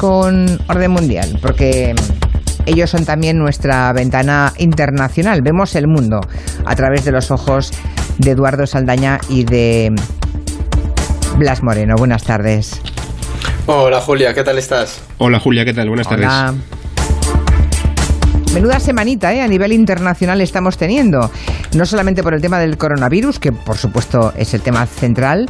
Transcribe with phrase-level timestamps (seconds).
[0.00, 1.94] con Orden Mundial, porque
[2.64, 5.42] ellos son también nuestra ventana internacional.
[5.42, 6.20] Vemos el mundo
[6.64, 7.70] a través de los ojos
[8.16, 9.92] de Eduardo Saldaña y de
[11.36, 11.96] Blas Moreno.
[11.98, 12.80] Buenas tardes.
[13.66, 15.02] Hola Julia, ¿qué tal estás?
[15.18, 15.88] Hola Julia, ¿qué tal?
[15.88, 16.26] Buenas Hola.
[16.26, 16.60] tardes.
[18.54, 19.42] Menuda semanita ¿eh?
[19.42, 21.30] a nivel internacional estamos teniendo.
[21.76, 25.46] No solamente por el tema del coronavirus, que por supuesto es el tema central,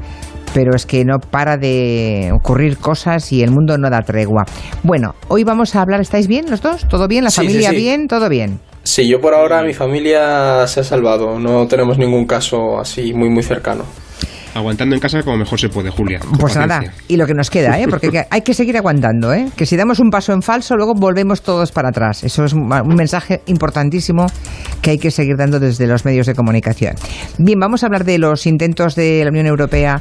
[0.54, 4.44] pero es que no para de ocurrir cosas y el mundo no da tregua.
[4.82, 6.86] Bueno, hoy vamos a hablar, ¿estáis bien los dos?
[6.88, 7.24] ¿Todo bien?
[7.24, 7.82] ¿La Sí, familia sí, sí.
[7.82, 8.08] bien?
[8.08, 8.60] ¿Todo bien?
[8.82, 13.28] Sí, yo por ahora mi familia se ha salvado, no tenemos ningún caso así muy
[13.28, 13.84] muy cercano.
[14.52, 16.18] Aguantando en casa como mejor se puede, Julia.
[16.40, 17.86] Pues nada, y lo que nos queda, ¿eh?
[17.88, 19.46] porque que- hay que seguir aguantando, ¿eh?
[19.56, 22.24] que si damos un paso en falso, luego volvemos todos para atrás.
[22.24, 24.26] Eso es un mensaje importantísimo
[24.82, 26.94] que hay que seguir dando desde los medios de comunicación.
[27.38, 30.00] Bien, vamos a hablar de los intentos de la Unión Europea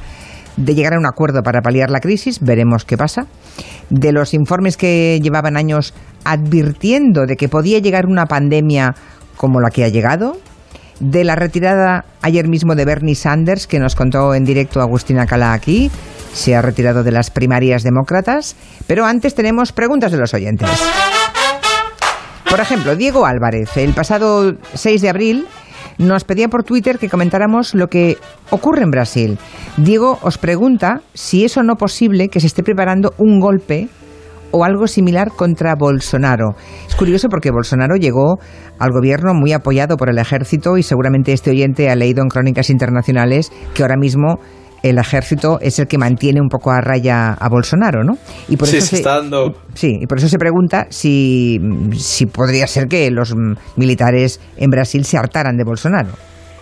[0.60, 3.28] de llegar a un acuerdo para paliar la crisis, veremos qué pasa.
[3.90, 5.94] De los informes que llevaban años
[6.26, 8.94] advirtiendo de que podía llegar una pandemia
[9.38, 10.38] como la que ha llegado,
[11.00, 15.54] de la retirada ayer mismo de Bernie Sanders, que nos contó en directo Agustina Cala
[15.54, 15.90] aquí.
[16.34, 18.58] Se ha retirado de las primarias demócratas.
[18.86, 20.70] Pero antes tenemos preguntas de los oyentes.
[22.50, 25.48] Por ejemplo, Diego Álvarez, el pasado 6 de abril,
[26.00, 28.18] nos pedía por Twitter que comentáramos lo que
[28.50, 29.38] ocurre en Brasil.
[29.78, 33.90] Diego os pregunta si es o no posible que se esté preparando un golpe
[34.52, 36.56] o algo similar contra Bolsonaro.
[36.88, 38.40] Es curioso porque Bolsonaro llegó
[38.80, 42.70] al gobierno muy apoyado por el ejército y seguramente este oyente ha leído en crónicas
[42.70, 44.40] internacionales que ahora mismo
[44.84, 48.18] el ejército es el que mantiene un poco a raya a Bolsonaro, ¿no?
[48.48, 51.60] Y por Sí, eso se está dando- Sí, y por eso se pregunta si,
[51.98, 53.34] si podría ser que los
[53.76, 56.10] militares en Brasil se hartaran de Bolsonaro.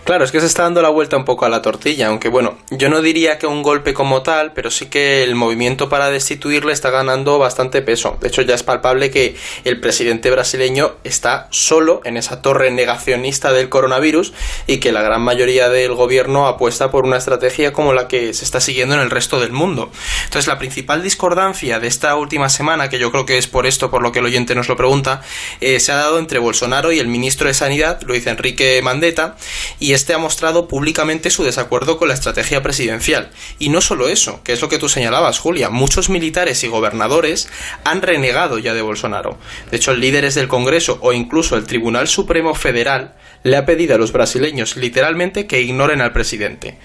[0.08, 2.56] Claro, es que se está dando la vuelta un poco a la tortilla, aunque bueno,
[2.70, 6.72] yo no diría que un golpe como tal, pero sí que el movimiento para destituirle
[6.72, 8.16] está ganando bastante peso.
[8.22, 13.52] De hecho, ya es palpable que el presidente brasileño está solo en esa torre negacionista
[13.52, 14.32] del coronavirus
[14.66, 18.46] y que la gran mayoría del gobierno apuesta por una estrategia como la que se
[18.46, 19.92] está siguiendo en el resto del mundo.
[20.24, 23.90] Entonces, la principal discordancia de esta última semana, que yo creo que es por esto
[23.90, 25.20] por lo que el oyente nos lo pregunta,
[25.60, 29.36] eh, se ha dado entre Bolsonaro y el ministro de Sanidad, Luis Enrique Mandetta,
[29.78, 33.30] y este ha mostrado públicamente su desacuerdo con la estrategia presidencial.
[33.58, 37.48] Y no solo eso, que es lo que tú señalabas, Julia, muchos militares y gobernadores
[37.82, 39.38] han renegado ya de Bolsonaro.
[39.72, 43.98] De hecho, líderes del Congreso o incluso el Tribunal Supremo Federal le ha pedido a
[43.98, 46.78] los brasileños literalmente que ignoren al presidente.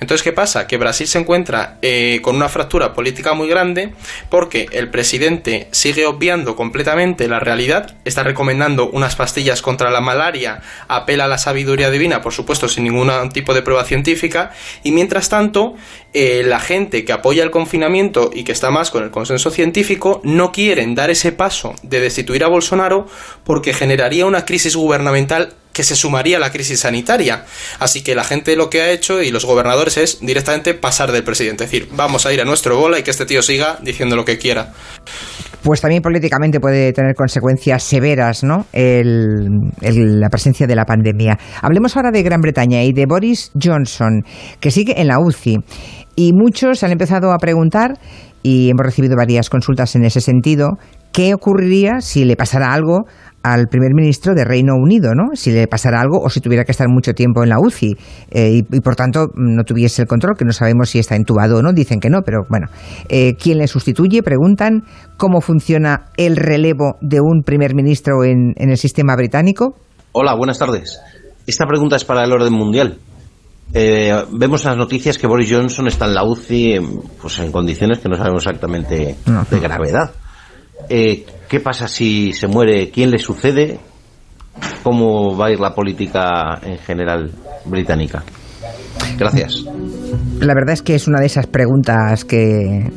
[0.00, 0.66] Entonces, ¿qué pasa?
[0.66, 3.92] Que Brasil se encuentra eh, con una fractura política muy grande
[4.30, 10.60] porque el presidente sigue obviando completamente la realidad, está recomendando unas pastillas contra la malaria,
[10.86, 15.28] apela a la sabiduría divina, por supuesto, sin ningún tipo de prueba científica, y mientras
[15.28, 15.74] tanto,
[16.12, 20.20] eh, la gente que apoya el confinamiento y que está más con el consenso científico
[20.24, 23.06] no quieren dar ese paso de destituir a Bolsonaro
[23.44, 27.44] porque generaría una crisis gubernamental que se sumaría a la crisis sanitaria.
[27.78, 31.22] Así que la gente lo que ha hecho y los gobernadores es directamente pasar del
[31.22, 31.62] presidente.
[31.62, 34.24] Es decir, vamos a ir a nuestro bola y que este tío siga diciendo lo
[34.24, 34.72] que quiera.
[35.62, 38.66] Pues también políticamente puede tener consecuencias severas, ¿no?
[38.72, 39.46] El-
[39.80, 41.38] la presencia de la pandemia.
[41.62, 44.24] Hablemos ahora de Gran Bretaña y de Boris Johnson,
[44.58, 45.58] que sigue en la UCI.
[46.16, 47.92] Y muchos han empezado a preguntar,
[48.42, 50.70] y hemos recibido varias consultas en ese sentido,
[51.18, 53.06] qué ocurriría si le pasara algo
[53.42, 55.34] al primer ministro de Reino Unido, ¿no?
[55.34, 57.96] Si le pasara algo o si tuviera que estar mucho tiempo en la UCI
[58.30, 61.58] eh, y, y, por tanto no tuviese el control, que no sabemos si está entubado
[61.58, 62.68] o no, dicen que no, pero bueno.
[63.08, 64.22] Eh, ¿Quién le sustituye?
[64.22, 64.84] Preguntan
[65.16, 69.74] cómo funciona el relevo de un primer ministro en, en el sistema británico.
[70.12, 71.00] Hola, buenas tardes.
[71.48, 72.96] Esta pregunta es para el orden mundial.
[73.74, 76.78] Eh, vemos en las noticias que Boris Johnson está en la UCI
[77.20, 79.16] pues en condiciones que no sabemos exactamente
[79.50, 80.12] de gravedad.
[80.88, 82.90] Eh, ¿Qué pasa si se muere?
[82.90, 83.78] ¿Quién le sucede?
[84.82, 87.30] ¿Cómo va a ir la política en general
[87.64, 88.22] británica?
[89.18, 89.64] Gracias.
[90.40, 92.90] La verdad es que es una de esas preguntas que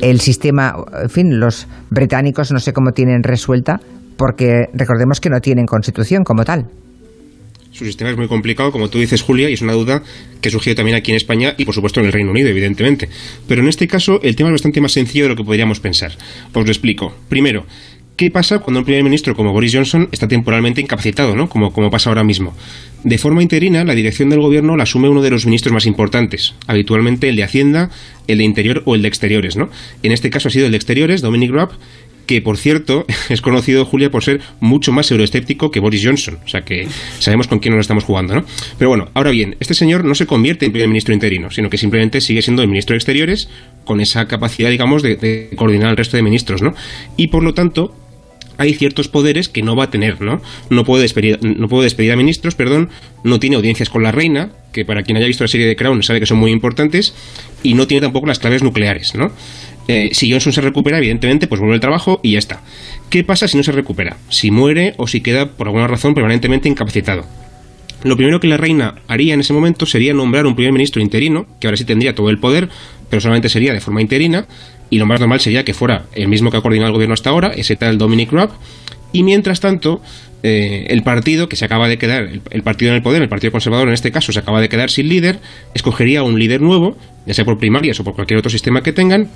[0.00, 3.80] el sistema, en fin, los británicos no sé cómo tienen resuelta,
[4.16, 6.66] porque recordemos que no tienen constitución como tal.
[7.74, 10.04] Su sistema es muy complicado, como tú dices, Julia, y es una duda
[10.40, 13.08] que surgió también aquí en España y, por supuesto, en el Reino Unido, evidentemente.
[13.48, 16.16] Pero en este caso, el tema es bastante más sencillo de lo que podríamos pensar.
[16.52, 17.12] Os lo explico.
[17.28, 17.66] Primero,
[18.16, 21.48] ¿qué pasa cuando un primer ministro como Boris Johnson está temporalmente incapacitado, ¿no?
[21.48, 22.54] Como, como pasa ahora mismo?
[23.02, 26.54] De forma interina, la dirección del gobierno la asume uno de los ministros más importantes,
[26.68, 27.90] habitualmente el de Hacienda,
[28.28, 29.68] el de Interior o el de Exteriores, ¿no?
[30.04, 31.72] En este caso ha sido el de Exteriores, Dominic Raab,
[32.26, 36.38] que por cierto es conocido, Julia, por ser mucho más euroescéptico que Boris Johnson.
[36.44, 36.86] O sea que
[37.18, 38.44] sabemos con quién nos estamos jugando, ¿no?
[38.78, 41.78] Pero bueno, ahora bien, este señor no se convierte en primer ministro interino, sino que
[41.78, 43.48] simplemente sigue siendo el ministro de Exteriores
[43.84, 46.74] con esa capacidad, digamos, de, de coordinar al resto de ministros, ¿no?
[47.16, 47.94] Y por lo tanto,
[48.58, 50.40] hay ciertos poderes que no va a tener, ¿no?
[50.70, 52.90] No puede despedir, no puede despedir a ministros, perdón,
[53.22, 56.02] no tiene audiencias con la reina, que para quien haya visto la serie de Crown
[56.02, 57.14] sabe que son muy importantes,
[57.62, 59.32] y no tiene tampoco las claves nucleares, ¿no?
[59.86, 62.62] Eh, si Johnson se recupera, evidentemente, pues vuelve al trabajo y ya está.
[63.10, 64.16] ¿Qué pasa si no se recupera?
[64.30, 67.24] Si muere o si queda por alguna razón permanentemente incapacitado.
[68.02, 71.46] Lo primero que la reina haría en ese momento sería nombrar un primer ministro interino,
[71.58, 72.68] que ahora sí tendría todo el poder,
[73.08, 74.46] pero solamente sería de forma interina,
[74.90, 77.30] y lo más normal sería que fuera el mismo que ha coordinado el gobierno hasta
[77.30, 78.50] ahora, ese tal Dominic Raab,
[79.12, 80.02] y mientras tanto,
[80.42, 83.52] eh, el partido que se acaba de quedar, el, partido en el poder, el Partido
[83.52, 85.38] Conservador en este caso, se acaba de quedar sin líder,
[85.72, 89.30] escogería un líder nuevo, ya sea por primarias o por cualquier otro sistema que tengan,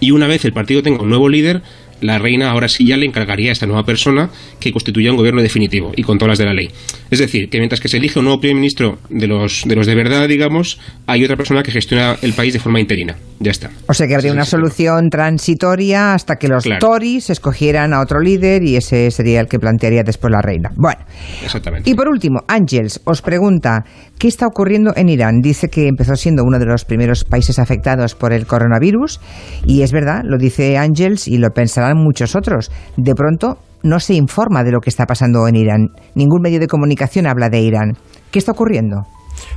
[0.00, 1.62] y una vez el partido tenga un nuevo líder,
[2.00, 4.30] la reina ahora sí ya le encargaría a esta nueva persona
[4.60, 6.70] que constituya un gobierno definitivo y con todas las de la ley.
[7.10, 9.86] Es decir, que mientras que se elige un nuevo primer ministro de los de, los
[9.86, 13.16] de verdad, digamos, hay otra persona que gestiona el país de forma interina.
[13.40, 13.70] Ya está.
[13.86, 18.64] O sea que habría una solución transitoria hasta que los Tories escogieran a otro líder
[18.64, 20.70] y ese sería el que plantearía después la reina.
[20.76, 21.00] Bueno.
[21.42, 21.88] Exactamente.
[21.88, 23.84] Y por último, Ángels os pregunta,
[24.18, 25.40] ¿qué está ocurriendo en Irán?
[25.40, 29.20] Dice que empezó siendo uno de los primeros países afectados por el coronavirus
[29.64, 31.50] y es verdad, lo dice Ángels y lo
[31.88, 32.70] pensarán muchos otros.
[32.96, 35.88] De pronto no se informa de lo que está pasando en Irán.
[36.14, 37.96] Ningún medio de comunicación habla de Irán.
[38.30, 39.02] ¿Qué está ocurriendo?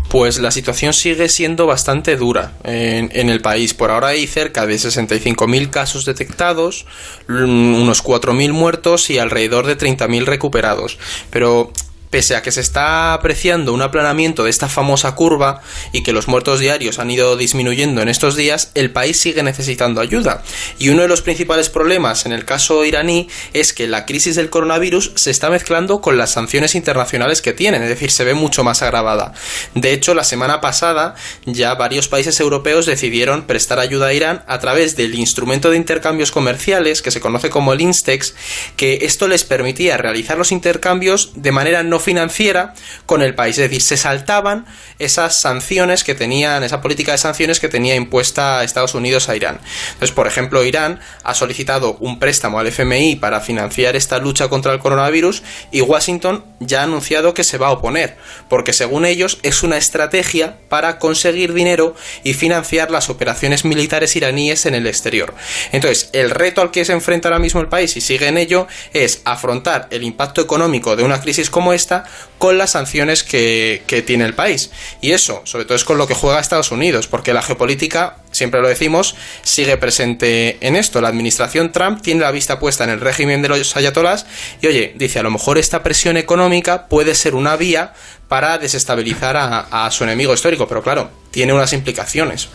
[0.10, 3.74] Pues la situación sigue siendo bastante dura en, en el país.
[3.74, 6.86] Por ahora hay cerca de 65.000 casos detectados,
[7.28, 11.00] unos 4.000 muertos y alrededor de 30.000 recuperados.
[11.32, 11.72] Pero
[12.12, 15.62] pese a que se está apreciando un aplanamiento de esta famosa curva
[15.94, 20.02] y que los muertos diarios han ido disminuyendo en estos días, el país sigue necesitando
[20.02, 20.44] ayuda.
[20.78, 24.50] Y uno de los principales problemas en el caso iraní es que la crisis del
[24.50, 28.64] coronavirus se está mezclando con las sanciones internacionales que tienen, es decir, se ve mucho
[28.64, 29.34] más agravada.
[29.74, 31.16] De hecho, la semana pasada
[31.46, 36.32] ya varios países europeos decidieron prestar ayuda a Irán a través del instrumento de intercambios
[36.32, 38.36] comerciales que se conoce como el INSTEX,
[38.76, 42.74] que esto les permitía realizar los intercambios de manera no financiera
[43.06, 43.58] con el país.
[43.58, 44.66] Es decir, se saltaban
[45.00, 49.60] esas sanciones que tenían, esa política de sanciones que tenía impuesta Estados Unidos a Irán.
[49.94, 54.74] Entonces, por ejemplo, Irán ha solicitado un préstamo al FMI para financiar esta lucha contra
[54.74, 58.18] el coronavirus y Washington ya ha anunciado que se va a oponer,
[58.50, 64.66] porque según ellos es una estrategia para conseguir dinero y financiar las operaciones militares iraníes
[64.66, 65.34] en el exterior.
[65.72, 68.68] Entonces, el reto al que se enfrenta ahora mismo el país y sigue en ello
[68.94, 71.91] es afrontar el impacto económico de una crisis como esta
[72.38, 74.72] con las sanciones que, tiene el país.
[75.02, 78.60] Y eso, sobre todo, es con lo que juega Estados Unidos, porque la geopolítica siempre
[78.60, 81.00] lo decimos, sigue presente en esto.
[81.00, 84.26] La administración Trump tiene la vista puesta en el régimen de los ayatolás
[84.62, 87.94] y oye, dice, a lo mejor esta presión económica puede ser una vía
[88.28, 92.50] para desestabilizar a, su enemigo histórico, pero claro, tiene unas implicaciones.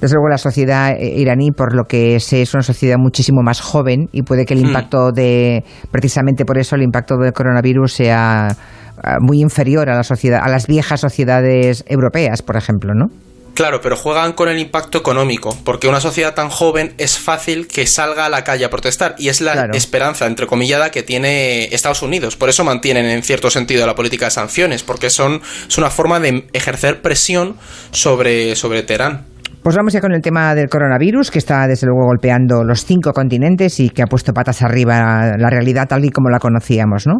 [0.00, 3.60] Desde luego la sociedad eh, iraní, por lo que sé, es una sociedad muchísimo más
[3.60, 4.66] joven y puede que el mm.
[4.66, 10.04] impacto de, precisamente por eso, el impacto del coronavirus sea eh, muy inferior a la
[10.04, 13.06] sociedad, a las viejas sociedades europeas, por ejemplo, ¿no?
[13.54, 17.86] Claro, pero juegan con el impacto económico, porque una sociedad tan joven es fácil que
[17.86, 22.02] salga a la calle a protestar, y es la esperanza, entre comillada, que tiene Estados
[22.02, 22.36] Unidos.
[22.36, 26.18] Por eso mantienen en cierto sentido la política de sanciones, porque son, es una forma
[26.18, 27.56] de ejercer presión
[27.92, 29.26] sobre, sobre Teherán.
[29.62, 33.12] Pues vamos ya con el tema del coronavirus, que está desde luego golpeando los cinco
[33.12, 37.06] continentes y que ha puesto patas arriba la realidad tal y como la conocíamos.
[37.06, 37.14] ¿no?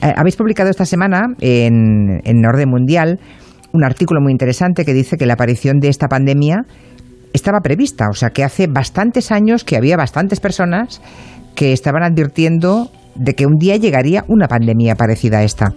[0.00, 3.18] Eh, habéis publicado esta semana en, en Orden Mundial
[3.72, 6.64] un artículo muy interesante que dice que la aparición de esta pandemia
[7.32, 11.00] estaba prevista, o sea que hace bastantes años que había bastantes personas
[11.54, 15.74] que estaban advirtiendo de que un día llegaría una pandemia parecida a esta.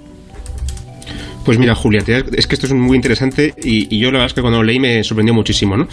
[1.45, 2.01] Pues mira, Julia,
[2.35, 4.79] es que esto es muy interesante y, yo la verdad es que cuando lo leí
[4.79, 5.77] me sorprendió muchísimo.
[5.77, 5.87] ¿no?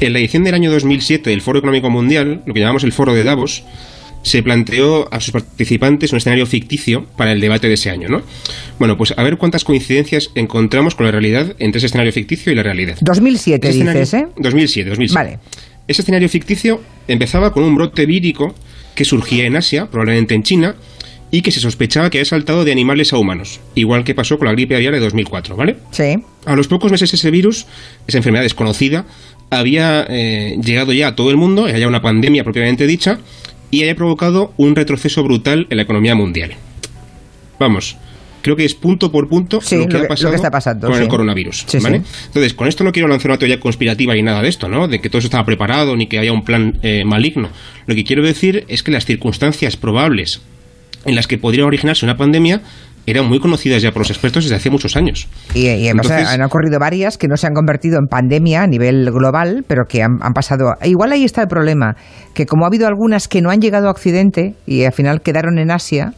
[0.00, 3.14] En la edición del año 2007 del Foro Económico Mundial, lo que llamamos el Foro
[3.14, 3.62] de Davos,
[4.26, 8.22] se planteó a sus participantes un escenario ficticio para el debate de ese año, ¿no?
[8.76, 12.56] Bueno, pues a ver cuántas coincidencias encontramos con la realidad entre ese escenario ficticio y
[12.56, 12.98] la realidad.
[13.02, 14.26] 2007 dices, ¿eh?
[14.36, 15.14] 2007, 2007.
[15.14, 15.38] Vale.
[15.86, 18.52] Ese escenario ficticio empezaba con un brote vírico
[18.96, 20.74] que surgía en Asia, probablemente en China,
[21.30, 24.46] y que se sospechaba que había saltado de animales a humanos, igual que pasó con
[24.46, 25.76] la gripe aviar de 2004, ¿vale?
[25.92, 26.16] Sí.
[26.46, 27.66] A los pocos meses ese virus,
[28.08, 29.06] esa enfermedad desconocida,
[29.50, 33.20] había eh, llegado ya a todo el mundo, era ya una pandemia propiamente dicha,
[33.70, 36.54] y haya provocado un retroceso brutal en la economía mundial.
[37.58, 37.96] Vamos,
[38.42, 41.66] creo que es punto por punto lo, que, ha pasado está pasando, con el coronavirus.
[41.74, 44.86] Entonces, con esto no quiero lanzar una teoría conspirativa ni nada de esto, ¿no?
[44.86, 47.48] De que todo eso estaba preparado ni que haya un plan eh, maligno.
[47.86, 50.42] Lo que quiero decir es que las circunstancias probables
[51.04, 52.62] en las que podría originarse una pandemia
[53.06, 55.28] eran muy conocidas ya por los expertos desde hace muchos años.
[55.54, 59.64] Y, además han ocurrido varias que no se han convertido en pandemia a nivel global,
[59.66, 60.74] pero que han, pasado.
[60.82, 61.96] Igual ahí está el problema,
[62.34, 65.58] que como ha habido algunas que no han llegado a Occidente y al final quedaron
[65.58, 66.12] en Asia,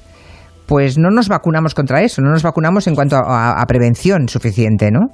[0.67, 5.09] pues no nos vacunamos contra eso, no nos vacunamos en cuanto a prevención suficiente, ¿no?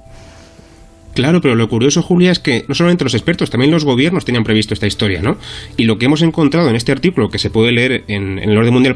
[1.15, 4.43] Claro, pero lo curioso, Julia, es que no solamente los expertos, también los gobiernos tenían
[4.43, 5.37] previsto esta historia, ¿no?
[5.77, 8.95] Y lo que hemos encontrado en este artículo, que se puede leer en, en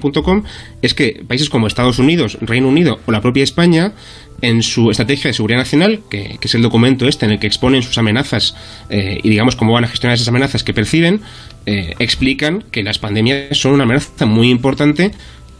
[0.82, 3.94] es que países como Estados Unidos, Reino Unido o la propia España,
[4.42, 7.84] en su estrategia de seguridad nacional, que, es el documento este en el que exponen
[7.84, 8.56] sus amenazas
[8.90, 11.22] eh, y digamos cómo van a gestionar esas amenazas que perciben,
[11.66, 15.12] eh, explican que las pandemias son una amenaza muy importante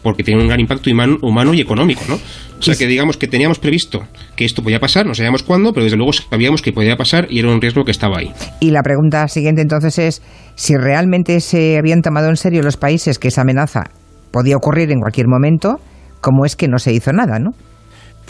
[0.02, 2.14] porque tiene un gran impacto humano y económico, ¿no?
[2.14, 4.00] O sea que digamos que teníamos previsto
[4.36, 7.38] que esto podía pasar, no sabíamos cuándo, pero desde luego sabíamos que podía pasar y
[7.38, 8.32] era un riesgo que estaba ahí.
[8.60, 10.22] Y la pregunta siguiente entonces es
[10.54, 13.84] si realmente se habían tomado en serio los países que esa amenaza
[14.30, 15.80] podía ocurrir en cualquier momento,
[16.20, 17.50] ¿cómo es que no se hizo nada, no?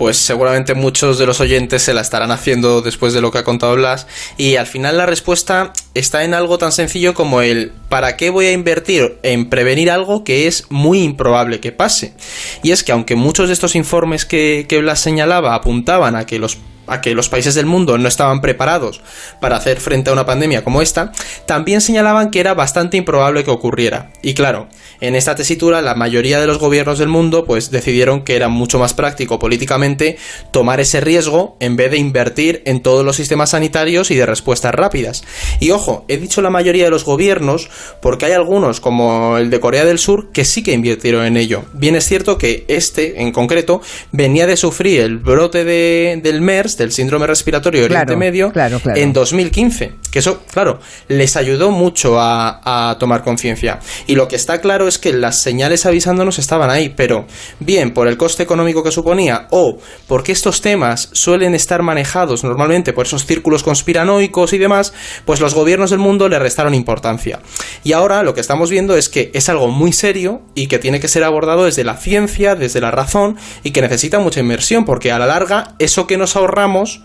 [0.00, 3.44] Pues seguramente muchos de los oyentes se la estarán haciendo después de lo que ha
[3.44, 4.06] contado Blas.
[4.38, 8.46] Y al final la respuesta está en algo tan sencillo como el ¿para qué voy
[8.46, 12.14] a invertir en prevenir algo que es muy improbable que pase?
[12.62, 16.38] Y es que aunque muchos de estos informes que, que Blas señalaba apuntaban a que
[16.38, 16.56] los
[16.90, 19.00] a que los países del mundo no estaban preparados
[19.40, 21.12] para hacer frente a una pandemia como esta,
[21.46, 24.10] también señalaban que era bastante improbable que ocurriera.
[24.22, 24.68] Y claro,
[25.00, 28.78] en esta tesitura la mayoría de los gobiernos del mundo pues decidieron que era mucho
[28.78, 30.18] más práctico políticamente
[30.50, 34.74] tomar ese riesgo en vez de invertir en todos los sistemas sanitarios y de respuestas
[34.74, 35.24] rápidas.
[35.60, 37.70] Y ojo, he dicho la mayoría de los gobiernos
[38.02, 41.64] porque hay algunos como el de Corea del Sur que sí que invirtieron en ello.
[41.72, 43.80] Bien es cierto que este en concreto
[44.12, 48.52] venía de sufrir el brote de, del MERS, del síndrome respiratorio Oriente Medio,
[48.94, 49.92] en 2015.
[50.10, 53.78] Que eso, claro, les ayudó mucho a, a tomar conciencia.
[54.06, 57.26] Y lo que está claro es que las señales avisándonos estaban ahí, pero
[57.60, 62.92] bien por el coste económico que suponía o porque estos temas suelen estar manejados normalmente
[62.92, 64.94] por esos círculos conspiranoicos y demás,
[65.26, 67.40] pues los gobiernos del mundo le restaron importancia.
[67.84, 70.98] Y ahora lo que estamos viendo es que es algo muy serio y que tiene
[70.98, 75.12] que ser abordado desde la ciencia, desde la razón y que necesita mucha inversión, porque
[75.12, 77.02] a la larga eso que nos ahorramos,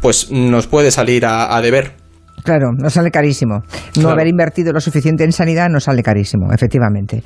[0.00, 1.92] pues nos puede salir a, a deber.
[2.44, 3.62] Claro, nos sale carísimo.
[4.00, 7.22] No haber invertido lo suficiente en sanidad nos sale carísimo, efectivamente.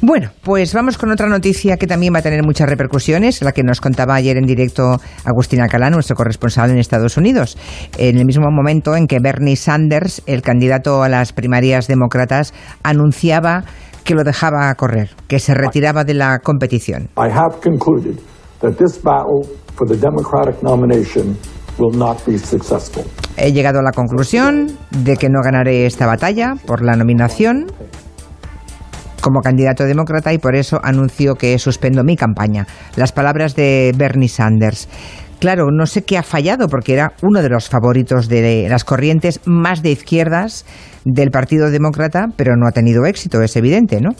[0.00, 3.62] Bueno, pues vamos con otra noticia que también va a tener muchas repercusiones, la que
[3.62, 7.58] nos contaba ayer en directo Agustín Alcalá, nuestro corresponsal en Estados Unidos.
[7.98, 13.64] En el mismo momento en que Bernie Sanders, el candidato a las primarias demócratas, anunciaba
[14.02, 17.10] que lo dejaba correr, que se retiraba de la competición.
[17.18, 18.18] I have concluded
[18.60, 21.36] that this battle for the Democratic nomination
[23.36, 27.66] He llegado a la conclusión de que no ganaré esta batalla por la nominación
[29.20, 32.66] como candidato demócrata y por eso anuncio que suspendo mi campaña.
[32.94, 34.88] Las palabras de Bernie Sanders.
[35.40, 39.40] Claro, no sé qué ha fallado porque era uno de los favoritos de las corrientes
[39.44, 40.64] más de izquierdas
[41.04, 44.10] del Partido Demócrata, pero no ha tenido éxito, es evidente, ¿no?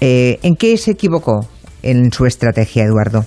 [0.00, 1.46] Eh, ¿En qué se equivocó
[1.82, 3.24] en su estrategia, Eduardo?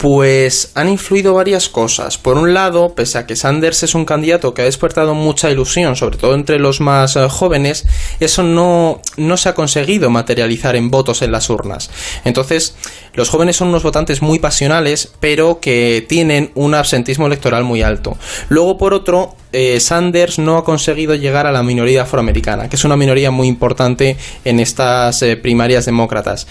[0.00, 2.16] Pues han influido varias cosas.
[2.16, 5.94] Por un lado, pese a que Sanders es un candidato que ha despertado mucha ilusión,
[5.94, 7.84] sobre todo entre los más eh, jóvenes,
[8.18, 11.90] eso no, no se ha conseguido materializar en votos en las urnas.
[12.24, 12.76] Entonces,
[13.12, 18.16] los jóvenes son unos votantes muy pasionales, pero que tienen un absentismo electoral muy alto.
[18.48, 22.84] Luego, por otro, eh, Sanders no ha conseguido llegar a la minoría afroamericana, que es
[22.84, 26.46] una minoría muy importante en estas eh, primarias demócratas.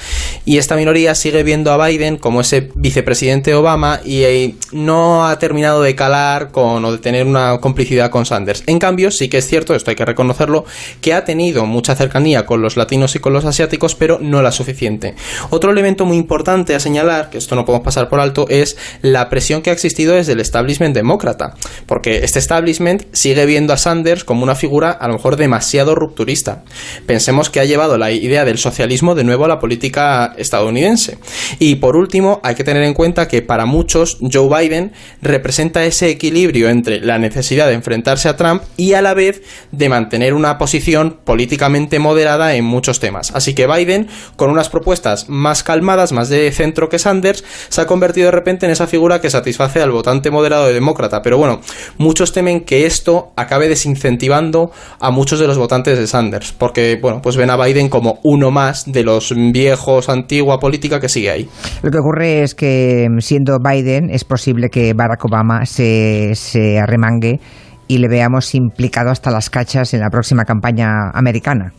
[0.45, 5.39] Y esta minoría sigue viendo a Biden como ese vicepresidente Obama y eh, no ha
[5.39, 8.63] terminado de calar con o de tener una complicidad con Sanders.
[8.67, 10.65] En cambio, sí que es cierto, esto hay que reconocerlo,
[11.01, 14.51] que ha tenido mucha cercanía con los latinos y con los asiáticos, pero no la
[14.51, 15.15] suficiente.
[15.49, 19.29] Otro elemento muy importante a señalar, que esto no podemos pasar por alto, es la
[19.29, 24.24] presión que ha existido desde el establishment demócrata, porque este establishment sigue viendo a Sanders
[24.24, 26.63] como una figura a lo mejor demasiado rupturista.
[27.05, 31.17] Pensemos que ha llevado la idea del socialismo de nuevo a la política estadounidense.
[31.60, 36.10] Y por último, hay que tener en cuenta que para muchos Joe Biden representa ese
[36.10, 39.41] equilibrio entre la necesidad de enfrentarse a Trump y a la vez
[39.72, 43.31] de mantener una posición políticamente moderada en muchos temas.
[43.34, 47.88] Así que Biden, con unas propuestas más calmadas, más de centro que Sanders, se ha
[47.88, 51.22] convertido de repente en esa figura que satisface al votante moderado de demócrata.
[51.22, 51.62] Pero bueno,
[51.98, 54.71] muchos temen que que esto acabe desincentivando
[55.01, 58.51] a muchos de los votantes de Sanders, porque bueno, pues ven a Biden como uno
[58.51, 61.50] más de los viejos antigua política que sigue ahí.
[61.81, 67.41] Lo que ocurre es que siendo Biden es posible que Barack Obama se, se arremangue
[67.89, 71.74] y le veamos implicado hasta las cachas en la próxima campaña americana.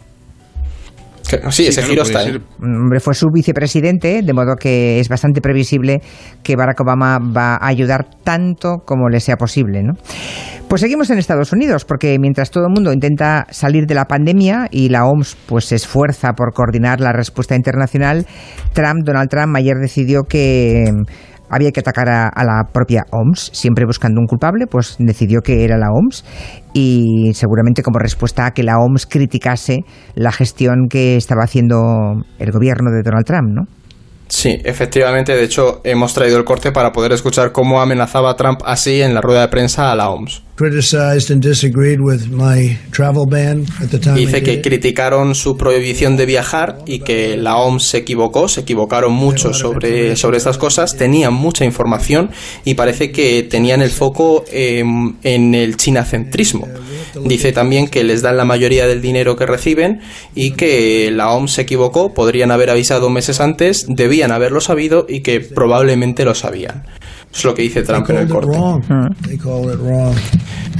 [1.51, 2.39] Sí, ese giro está ahí.
[2.61, 6.01] Hombre, fue su vicepresidente, de modo que es bastante previsible
[6.43, 9.95] que Barack Obama va a ayudar tanto como le sea posible, ¿no?
[10.71, 14.69] Pues seguimos en Estados Unidos, porque mientras todo el mundo intenta salir de la pandemia
[14.71, 18.25] y la OMS pues se esfuerza por coordinar la respuesta internacional,
[18.73, 20.85] Trump, Donald Trump, ayer decidió que
[21.51, 25.77] había que atacar a, la propia OMS, siempre buscando un culpable, pues decidió que era
[25.77, 26.25] la OMS
[26.73, 29.79] y seguramente como respuesta a que la OMS criticase
[30.15, 31.83] la gestión que estaba haciendo
[32.39, 33.63] el gobierno de Donald Trump, ¿no?
[34.29, 39.03] Sí, efectivamente, de hecho hemos traído el corte para poder escuchar cómo amenazaba Trump así
[39.03, 40.45] en la rueda de prensa a la OMS.
[44.15, 49.13] Dice que criticaron su prohibición de viajar y que la OMS se equivocó, se equivocaron
[49.13, 52.31] mucho sobre, sobre estas cosas, tenían mucha información
[52.65, 56.69] y parece que tenían el foco en el chinacentrismo.
[57.25, 60.01] Dice también que les dan la mayoría del dinero que reciben
[60.35, 65.21] y que la OMS se equivocó, podrían haber avisado meses antes, debían haberlo sabido y
[65.21, 66.85] que probablemente lo sabían.
[67.33, 68.57] Es lo que dice Trump en el corte.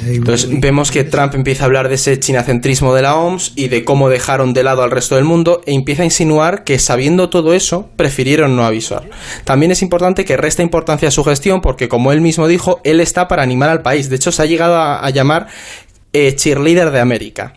[0.07, 3.85] Entonces vemos que Trump empieza a hablar de ese chinacentrismo de la OMS y de
[3.85, 7.55] cómo dejaron de lado al resto del mundo e empieza a insinuar que sabiendo todo
[7.55, 9.09] eso prefirieron no avisar.
[9.45, 13.01] También es importante que resta importancia a su gestión porque como él mismo dijo, él
[13.01, 14.09] está para animar al país.
[14.09, 15.49] De hecho se ha llegado a, llamar
[16.13, 17.55] eh, cheerleader de América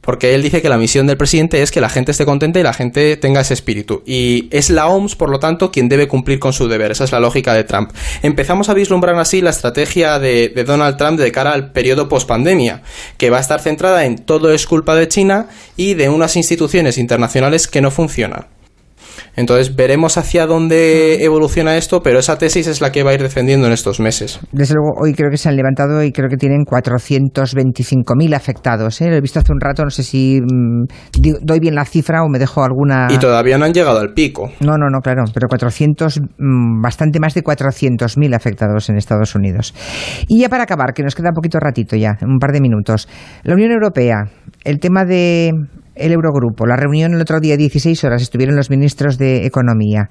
[0.00, 2.62] porque él dice que la misión del presidente es que la gente esté contenta y
[2.62, 4.02] la gente tenga ese espíritu.
[4.06, 6.90] Y es la OMS, por lo tanto, quien debe cumplir con su deber.
[6.90, 7.90] Esa es la lógica de Trump.
[8.22, 12.82] Empezamos a vislumbrar así la estrategia de, Donald Trump de cara al periodo post-pandemia,
[13.16, 16.96] que va a estar centrada en todo es culpa de China y de unas instituciones
[16.98, 18.46] internacionales que no funcionan.
[19.36, 23.22] Entonces veremos hacia dónde evoluciona esto, pero esa tesis es la que va a ir
[23.22, 24.40] defendiendo en estos meses.
[24.52, 29.00] Desde luego, hoy creo que se han levantado y creo que tienen 425.000 afectados.
[29.00, 29.08] ¿eh?
[29.08, 30.84] Lo he visto hace un rato, no sé si mm,
[31.42, 33.08] doy bien la cifra o me dejo alguna.
[33.10, 34.50] Y todavía no han llegado al pico.
[34.60, 39.74] No, no, no, claro, pero 400, mm, bastante más de 400.000 afectados en Estados Unidos.
[40.28, 43.08] Y ya para acabar, que nos queda un poquito ratito ya, un par de minutos.
[43.42, 44.24] La Unión Europea,
[44.64, 45.52] el tema de
[46.00, 46.66] el Eurogrupo.
[46.66, 50.08] La reunión el otro día, 16 horas, estuvieron los ministros de Economía.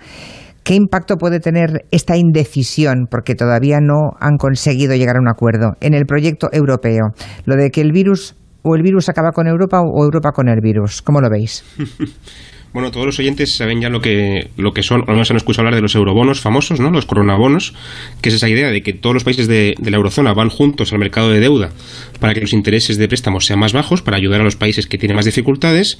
[0.63, 5.71] ¿Qué impacto puede tener esta indecisión, porque todavía no han conseguido llegar a un acuerdo,
[5.81, 7.13] en el proyecto europeo?
[7.45, 10.59] Lo de que el virus o el virus acaba con Europa o Europa con el
[10.61, 11.01] virus.
[11.01, 11.63] ¿Cómo lo veis?
[12.71, 15.37] Bueno, todos los oyentes saben ya lo que, lo que son, o no se han
[15.37, 16.91] escuchado hablar de los eurobonos famosos, ¿no?
[16.91, 17.73] Los coronabonos,
[18.21, 20.93] que es esa idea de que todos los países de, de, la eurozona van juntos
[20.93, 21.71] al mercado de deuda
[22.19, 24.99] para que los intereses de préstamos sean más bajos, para ayudar a los países que
[24.99, 25.97] tienen más dificultades.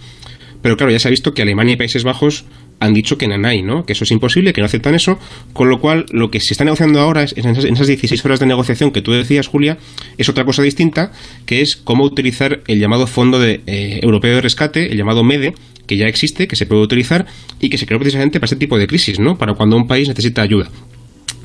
[0.61, 2.45] Pero claro, ya se ha visto que Alemania y Países Bajos
[2.79, 3.85] han dicho que nanay, ¿no?
[3.85, 5.19] Que eso es imposible, que no aceptan eso,
[5.53, 8.39] con lo cual lo que se está negociando ahora en esas, en esas 16 horas
[8.39, 9.77] de negociación que tú decías, Julia,
[10.17, 11.11] es otra cosa distinta,
[11.45, 15.53] que es cómo utilizar el llamado Fondo de, eh, Europeo de Rescate, el llamado MEDE,
[15.89, 17.25] que ya existe, que se puede utilizar
[17.59, 19.39] y que se creó precisamente para este tipo de crisis, ¿no?
[19.39, 20.69] Para cuando un país necesita ayuda.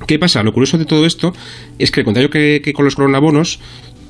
[0.06, 0.42] ¿Qué pasa?
[0.42, 1.32] Lo curioso de todo esto
[1.78, 3.58] es que, al contrario que, que con los coronabonos,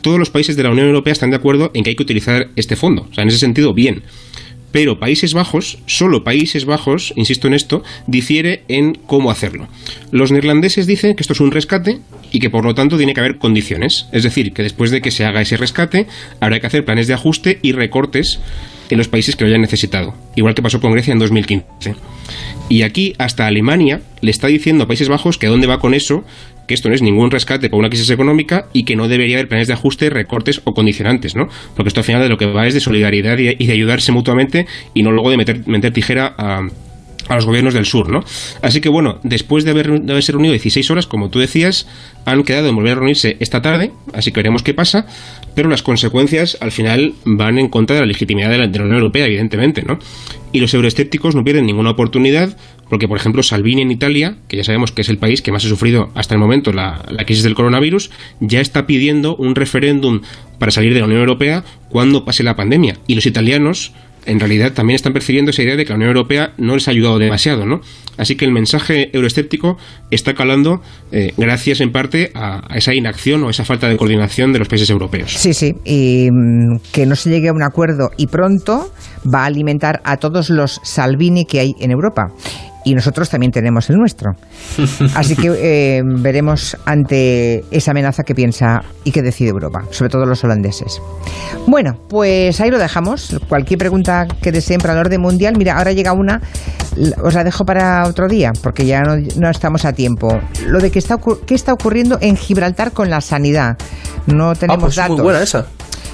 [0.03, 2.49] todos los países de la Unión Europea están de acuerdo en que hay que utilizar
[2.57, 3.07] este fondo.
[3.09, 4.03] O sea, en ese sentido, bien
[4.75, 9.69] pero Países Bajos, solo Países Bajos, insisto en esto, difiere en cómo hacerlo.
[10.11, 12.01] Los neerlandeses dicen que esto es un rescate
[12.35, 15.13] y que por lo tanto tiene que haber condiciones, es decir, que después de que
[15.13, 16.09] se haga ese rescate
[16.41, 18.41] habrá que hacer planes de ajuste y recortes
[18.91, 21.95] en los países que lo hayan necesitado, igual que pasó con Grecia en 2015.
[22.69, 25.95] Y aquí hasta Alemania le está diciendo a Países Bajos que a dónde va con
[25.95, 26.25] eso,
[26.67, 29.47] que esto no es ningún rescate por una crisis económica y que no debería haber
[29.47, 31.49] planes de ajuste, recortes o condicionantes, ¿no?
[31.77, 34.67] Porque esto al final de lo que va es de solidaridad y de ayudarse mutuamente
[34.93, 36.67] y no luego de meter, meter tijera a
[37.29, 38.25] a los gobiernos del sur, ¿no?
[38.63, 41.87] Así que bueno, después de, haber, de haberse reunido 16 horas, como tú decías,
[42.25, 45.07] han quedado en volver a reunirse esta tarde, así que veremos qué pasa,
[45.55, 49.27] pero las consecuencias al final van en contra de la legitimidad de la, Unión Europea,
[49.27, 49.99] evidentemente, ¿no?
[50.53, 52.57] Y los euroescépticos no pierden ninguna oportunidad,
[52.89, 55.65] porque por ejemplo Salvini en Italia, que ya sabemos que es el país que más
[55.65, 58.11] ha sufrido hasta el momento la, la crisis del coronavirus,
[58.41, 60.21] ya está pidiendo un referéndum
[60.59, 62.99] para salir de la Unión Europea cuando pase la pandemia.
[63.07, 63.93] Y los italianos
[64.27, 66.91] en realidad también están percibiendo esa idea de que la Unión Europea no les ha
[66.91, 67.81] ayudado demasiado, ¿no?
[68.17, 69.77] Así que el mensaje euroescéptico
[70.11, 70.81] está calando
[71.13, 74.91] eh, gracias en parte a, esa inacción o esa falta de coordinación de los países
[74.91, 75.33] europeos.
[75.33, 78.93] Sí, sí, y mm, que no se llegue a un acuerdo y pronto
[79.33, 82.33] va a alimentar a todos los Salvini que hay en Europa
[82.85, 84.33] y nosotros también tenemos el nuestro.
[85.15, 90.27] Así que eh, veremos ante esa amenaza que piensa y que decide Europa, sobre todo
[90.27, 91.01] los holandeses.
[91.67, 93.37] Bueno, pues ahí lo dejamos.
[93.49, 96.41] Cualquier pregunta que deseen para el orden mundial, mira, ahora llega una,
[97.23, 100.41] os la dejo para otro día, porque ya no, estamos a tiempo.
[100.67, 101.17] Lo de que está,
[101.47, 103.77] qué está ocurriendo en Gibraltar con la sanidad.
[104.27, 105.17] No ah, tenemos pues datos.
[105.17, 105.67] Muy buena esa.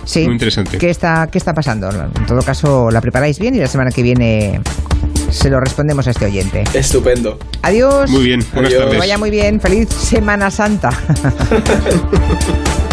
[0.04, 0.24] Sí.
[0.24, 0.78] Muy interesante.
[0.78, 1.90] ¿Qué está, ¿Qué está pasando?
[1.90, 4.61] En todo caso, la preparáis bien y la semana que viene
[5.31, 6.64] se lo respondemos a este oyente.
[6.75, 7.38] Estupendo.
[7.62, 8.11] Adiós.
[8.11, 8.45] Muy bien.
[8.53, 8.93] Buenas tardes.
[8.93, 9.61] Que vaya muy bien.
[9.61, 10.90] Feliz Semana Santa.